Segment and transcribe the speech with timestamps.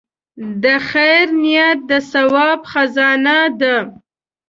[0.63, 3.75] د خیر نیت د ثواب خزانه ده.